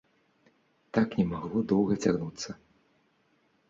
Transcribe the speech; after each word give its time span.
Так 0.99 1.07
не 1.21 1.25
магло 1.35 1.59
доўга 1.75 2.01
цягнуцца. 2.03 2.61